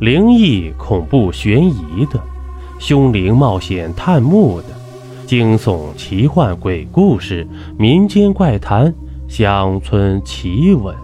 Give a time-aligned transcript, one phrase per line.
[0.00, 2.22] 灵异、恐怖、悬疑的，
[2.78, 4.68] 凶灵冒险探墓的，
[5.26, 7.44] 惊悚、奇幻、鬼故事、
[7.76, 8.94] 民间怪谈、
[9.28, 10.94] 乡村奇闻，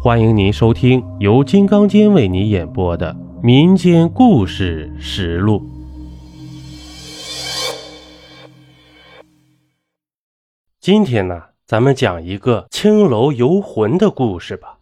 [0.00, 3.12] 欢迎您收听由金刚间为你演播的
[3.42, 5.58] 《民间故事实录》。
[10.80, 14.78] 今天呢，咱们讲一个青楼游魂的故事吧。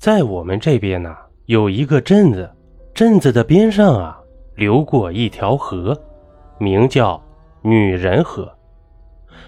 [0.00, 1.14] 在我们这边呢。
[1.46, 2.50] 有一个镇子，
[2.94, 4.18] 镇子的边上啊，
[4.54, 5.94] 流过一条河，
[6.58, 7.22] 名叫
[7.60, 8.50] 女人河。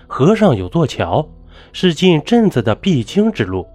[0.06, 1.26] 河上有座桥，
[1.72, 3.66] 是进镇子的必经之路。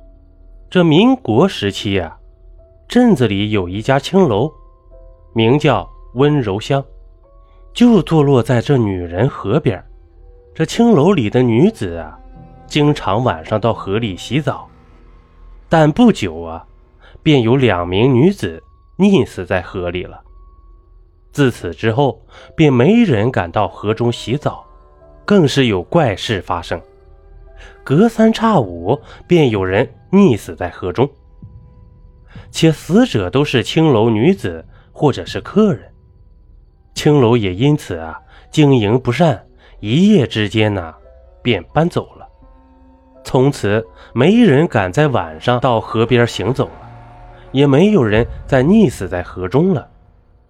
[0.70, 2.16] 这民国时期啊，
[2.88, 4.52] 镇子里有一家青楼，
[5.34, 6.84] 名叫温柔乡，
[7.74, 9.84] 就坐落在这女人河边。
[10.54, 12.20] 这青楼里的女子啊，
[12.68, 14.70] 经常晚上到河里洗澡，
[15.68, 16.68] 但不久啊。
[17.24, 18.62] 便有两名女子
[18.98, 20.22] 溺死在河里了。
[21.32, 24.66] 自此之后，便没人敢到河中洗澡，
[25.26, 26.82] 更是有怪事发生。
[27.84, 31.10] 隔三差五，便有人溺死在河中，
[32.50, 35.92] 且死者都是青楼女子或者是客人。
[36.94, 38.20] 青楼也因此啊
[38.52, 39.48] 经营不善，
[39.80, 40.94] 一夜之间呢
[41.42, 42.28] 便搬走了。
[43.24, 46.91] 从此，没人敢在晚上到河边行走了。
[47.52, 49.90] 也没有人再溺死在河中了。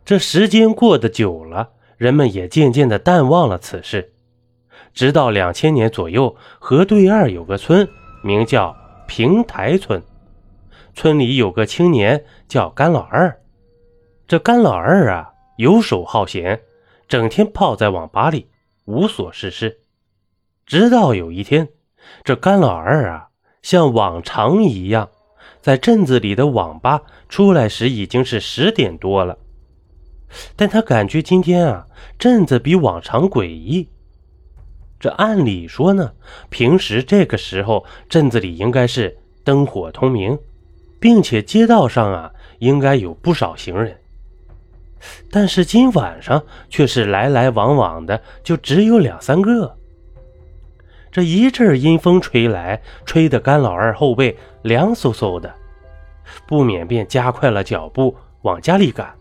[0.04, 4.14] 这时间过得久了，人们也渐渐的淡忘了此事。
[4.94, 7.88] 直到两千年左右，河对岸有个村，
[8.24, 8.76] 名叫
[9.08, 10.02] 平台村。
[10.94, 13.40] 村里有个青年叫甘老二。
[14.28, 16.62] 这甘老二啊，游手好闲，
[17.08, 18.50] 整天泡在网吧里，
[18.86, 19.80] 无所事事。
[20.66, 21.70] 直到有一天，
[22.24, 23.30] 这甘老二啊，
[23.62, 25.10] 像往常一样。
[25.62, 29.38] 在镇子里的网吧出来时已经是十点多了，
[30.56, 33.88] 但他感觉今天啊，镇子比往常诡异。
[35.00, 36.14] 这按理说呢，
[36.50, 40.38] 平时这个时候镇子里应该是灯火通明，
[41.00, 43.98] 并且街道上啊应该有不少行人，
[45.32, 49.78] 但是今晚上却是来来往往的，就只有两三个。
[51.12, 55.54] 这一阵阴风吹来，吹得甘老二后背凉飕飕的，
[56.48, 59.14] 不免便加快了脚步往家里赶。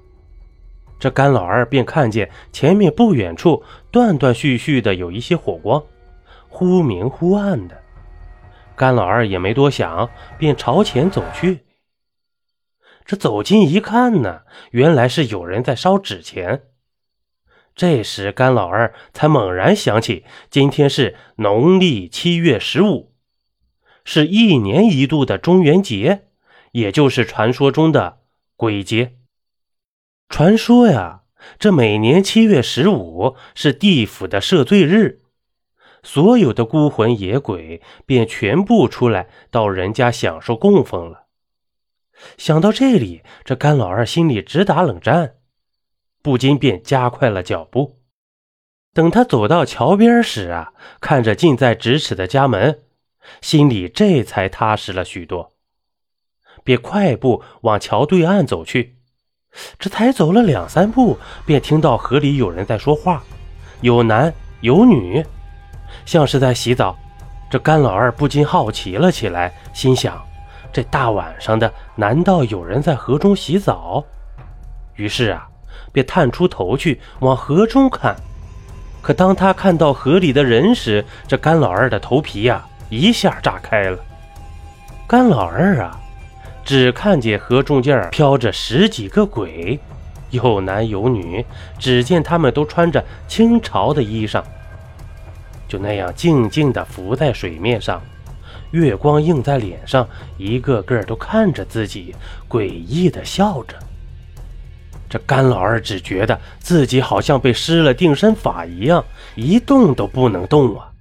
[1.00, 5.82] 这甘老二便看见前面不远处断断续续的有一些火光，
[6.48, 7.76] 忽明忽暗的。
[8.76, 10.08] 甘老二也没多想，
[10.38, 11.60] 便朝前走去。
[13.04, 16.62] 这走近一看呢，原来是有人在烧纸钱。
[17.74, 23.14] 这时，甘老二才猛然想起，今天是农历七月十五，
[24.04, 26.24] 是一年一度的中元节，
[26.72, 28.20] 也就是传说中的
[28.56, 29.16] 鬼节。
[30.28, 31.22] 传说呀，
[31.58, 35.22] 这每年七月十五是地府的赦罪日，
[36.02, 41.28] 所有的孤魂野鬼便全部出来到人家享受供奉了。
[42.36, 45.36] 想到这里，这甘老二心里直打冷战。
[46.22, 47.98] 不禁便加快了脚步。
[48.92, 52.80] 等他走到桥边时啊，看着近在咫尺的家门，
[53.40, 55.52] 心里这才踏实了许多，
[56.64, 58.96] 便快步往桥对岸走去。
[59.78, 63.22] 这才走了两三步，便听到河里有人在说话，
[63.80, 65.24] 有男有女，
[66.04, 66.96] 像是在洗澡。
[67.48, 70.20] 这甘老二不禁好奇了起来，心想：
[70.72, 74.04] 这大晚上的，难道有人在河中洗澡？
[74.94, 75.49] 于是啊。
[75.92, 78.16] 便探出头去往河中看，
[79.02, 83.98] 可当他看到河里的人时，这甘老二的头皮呀一下炸开了。
[85.06, 86.00] 甘老二啊，
[86.64, 89.80] 只看见河中间飘着十几个鬼，
[90.30, 91.44] 有男有女，
[91.78, 94.42] 只见他们都穿着清朝的衣裳，
[95.66, 98.00] 就那样静静地浮在水面上，
[98.70, 100.08] 月光映在脸上，
[100.38, 102.14] 一个个都看着自己，
[102.48, 103.74] 诡异的笑着。
[105.10, 109.04] 这甘老二只觉得自己好像被施了定身法一样，
[109.34, 110.92] 一动都不能动啊！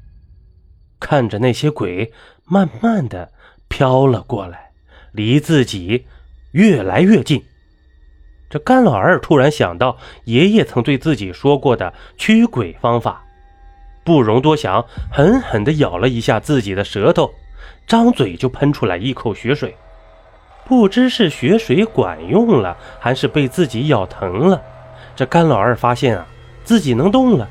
[0.99, 2.11] 看着那些鬼
[2.43, 3.31] 慢慢的
[3.67, 4.71] 飘了过来，
[5.11, 6.07] 离自己
[6.53, 7.45] 越来越近。
[8.49, 13.23] 这甘老二突然想到爷爷曾对自己说过的驱鬼方法，
[14.03, 17.31] 不容多想，狠狠地咬了一下自己的舌头，
[17.85, 19.75] 张嘴就喷出来一口血水。
[20.69, 24.61] 不知是血水管用了，还是被自己咬疼了。
[25.15, 26.27] 这甘老二发现啊，
[26.63, 27.49] 自己能动了，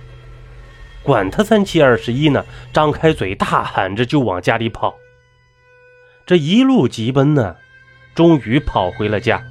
[1.02, 4.94] 管他三七二十一呢，张开嘴大喊着就往家里跑。
[6.24, 7.56] 这一路急奔呢，
[8.14, 9.42] 终于跑回了家。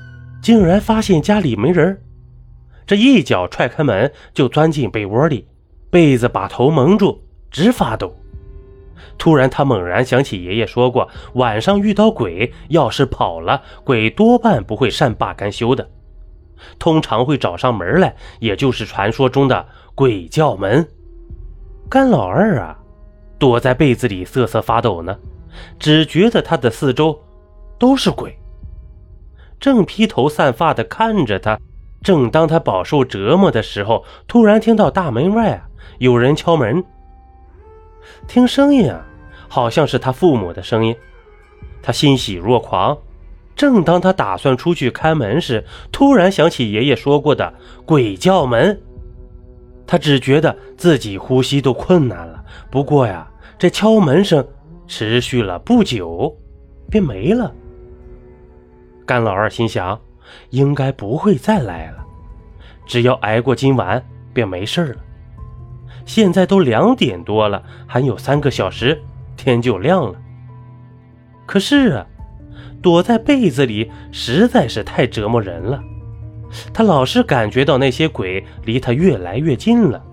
[0.41, 2.01] 竟然发现家里没人，
[2.85, 5.45] 这一脚踹开门就钻进被窝里，
[5.89, 7.21] 被子把头蒙住，
[7.51, 8.17] 直发抖。
[9.17, 15.89] 突然，他猛然想起爷爷说过，晚上遇到鬼，要是跑了，鬼多半不会善罢甘休的，
[16.79, 19.65] 通常会找上门来，也就是传说中的
[19.95, 20.88] 鬼叫门。
[21.89, 22.77] 干老二啊，
[23.39, 25.17] 躲在被子里瑟瑟发抖呢，
[25.79, 27.17] 只觉得他的四周
[27.79, 28.38] 都是鬼，
[29.59, 31.59] 正披头散发的看着他。
[32.03, 35.67] 正当他饱受折磨的时候，突然听到大门外啊
[35.97, 36.83] 有人敲门。
[38.27, 39.06] 听声音啊，
[39.47, 40.95] 好像是他父母的声音。
[41.81, 42.97] 他欣喜若狂。
[43.56, 47.51] 正当他打算出去开门时，突然想起爷爷说过的
[47.85, 48.79] 鬼叫门。
[49.88, 52.44] 他只觉得自己呼吸都困难了。
[52.69, 53.27] 不过呀，
[53.57, 54.45] 这敲门声
[54.85, 56.38] 持续了不久，
[56.91, 57.51] 便没了。
[59.07, 60.00] 甘老二心想，
[60.51, 62.06] 应该不会再来了。
[62.85, 65.00] 只要挨过今晚，便没事了。
[66.05, 69.01] 现在都两点多了，还有三个小时，
[69.35, 70.19] 天就亮了。
[71.45, 72.05] 可是啊，
[72.81, 75.81] 躲在被子里实在是太折磨人了。
[76.73, 80.03] 他老是感觉到那些鬼离他越来越近了。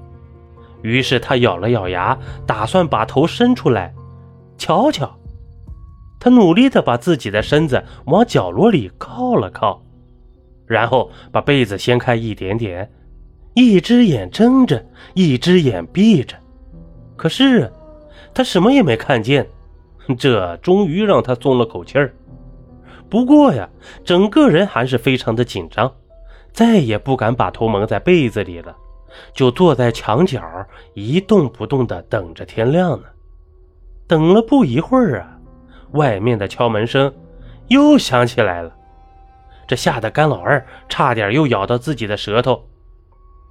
[0.83, 3.95] 于是他咬了咬牙，打算把头伸出来
[4.59, 5.19] 瞧瞧。
[6.21, 9.83] 他努力地把自己的身子往角落里靠了靠，
[10.67, 12.91] 然后把被子掀开一点点。
[13.55, 14.85] 一只眼睁着，
[15.15, 16.37] 一只眼闭着，
[17.17, 17.73] 可是
[18.35, 19.47] 他什么也没看见，
[20.19, 22.13] 这终于让他松了口气儿。
[23.09, 23.69] 不过呀，
[24.05, 25.93] 整个人还是非常的紧张，
[26.53, 28.77] 再也不敢把头蒙在被子里了，
[29.33, 30.43] 就坐在墙角
[30.95, 33.05] 一动不动的等着天亮呢。
[34.09, 35.39] 等了不一会儿啊，
[35.93, 37.13] 外面的敲门声
[37.69, 38.75] 又响起来了，
[39.69, 42.61] 这吓得干老二差点又咬到自己的舌头。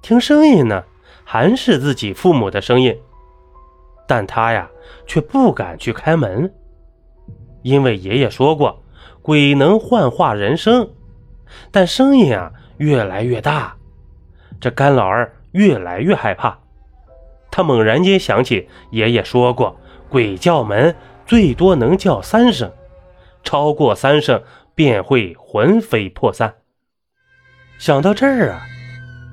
[0.04, 0.84] 听声音呢，
[1.24, 2.94] 还是自己父母的声音，
[4.06, 4.68] 但他呀
[5.06, 6.52] 却不敢去开门，
[7.62, 8.82] 因为爷爷说过，
[9.22, 10.90] 鬼能幻化人声。
[11.70, 13.74] 但声音啊越来越大，
[14.60, 16.58] 这干老二越来越害怕。
[17.50, 19.74] 他猛然间想起爷爷说过，
[20.10, 22.70] 鬼叫门最多能叫三声，
[23.42, 24.42] 超过三声
[24.74, 26.56] 便会魂飞魄散。
[27.78, 28.66] 想到这儿啊。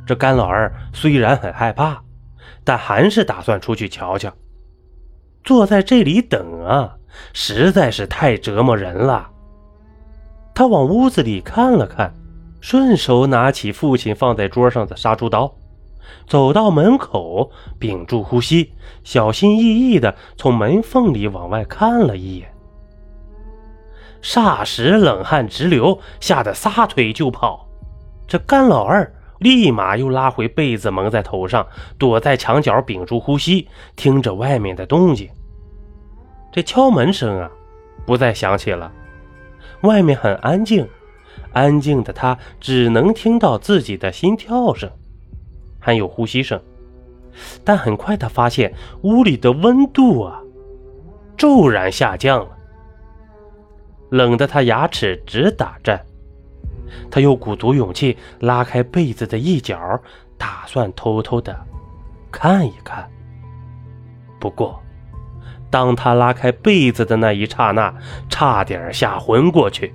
[0.05, 2.01] 这甘老二虽然很害怕，
[2.63, 4.31] 但还是打算出去瞧瞧。
[5.43, 6.95] 坐在这里等啊，
[7.33, 9.29] 实在是太折磨人了。
[10.53, 12.13] 他往屋子里看了看，
[12.59, 15.55] 顺手拿起父亲放在桌上的杀猪刀，
[16.27, 22.53] 走到门口，屏住呼吸，小心翼翼地从门缝里往外看了一眼。
[24.21, 27.67] 霎时冷汗直流，吓得撒腿就跑。
[28.27, 29.11] 这甘老二。
[29.41, 31.65] 立马又拉回被子蒙在头上，
[31.97, 35.27] 躲在墙角屏住呼吸，听着外面的动静。
[36.51, 37.49] 这敲门声啊，
[38.05, 38.91] 不再响起了。
[39.81, 40.87] 外面很安静，
[41.53, 44.87] 安静的他只能听到自己的心跳声，
[45.79, 46.61] 还有呼吸声。
[47.63, 48.71] 但很快他发现
[49.01, 50.39] 屋里的温度啊，
[51.35, 52.49] 骤然下降了，
[54.11, 56.05] 冷得他牙齿直打颤。
[57.09, 59.99] 他又鼓足勇气拉开被子的一角，
[60.37, 61.55] 打算偷偷的
[62.31, 63.09] 看一看。
[64.39, 64.81] 不过，
[65.69, 67.93] 当他拉开被子的那一刹那，
[68.29, 69.93] 差点吓昏过去。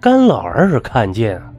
[0.00, 1.52] 干老二看见啊，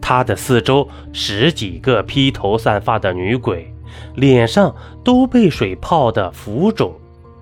[0.00, 3.74] 他的四周十几个披头散发的女鬼，
[4.14, 4.74] 脸上
[5.04, 6.94] 都被水泡的浮肿，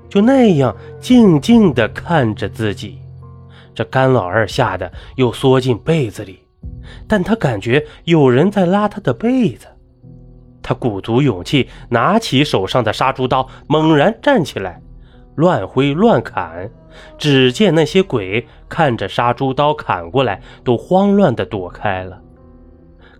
[0.08, 2.99] 就那样静静地看着自己。
[3.78, 6.42] 这甘老二吓得又缩进被子里，
[7.06, 9.68] 但他感觉有人在拉他的被子。
[10.61, 14.82] 他鼓足勇气，拿起手上的杀猪刀，猛然站起来，
[15.37, 16.68] 乱挥乱砍。
[17.18, 22.20] 只见那些鬼看着杀猪刀砍过来，都慌乱地躲开了。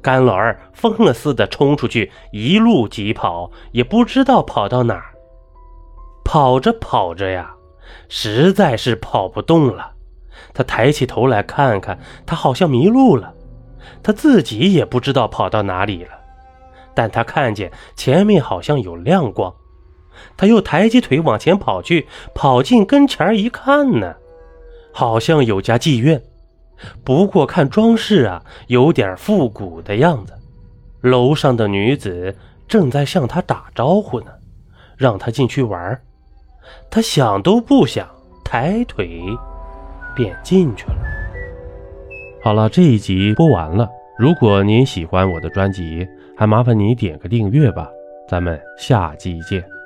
[0.03, 5.15] 甘老二疯了似的冲出去，一路疾跑，也不知道跑到哪儿。
[6.25, 7.55] 跑着跑着呀，
[8.09, 9.93] 实在是跑不动了。
[10.53, 13.35] 他抬起头来看看，他好像迷路了，
[14.03, 16.11] 他自己也不知道跑到哪里了。
[16.95, 19.55] 但他看见前面好像有亮光，
[20.37, 24.15] 他又抬起腿往前跑去，跑进跟前一看呢，
[24.93, 26.21] 好像有家妓院，
[27.05, 30.33] 不过看装饰啊，有点复古的样子。
[31.03, 34.33] 楼上的女子正在向他打招呼呢，
[34.97, 36.03] 让他进去玩。
[36.91, 38.09] 他想都不想，
[38.45, 39.23] 抬腿。
[40.19, 40.97] 便进去了。
[42.43, 43.89] 好了，这一集播完了。
[44.19, 46.05] 如果您喜欢我的专辑，
[46.37, 47.89] 还麻烦您点个订阅吧。
[48.29, 49.78] 咱们下集见。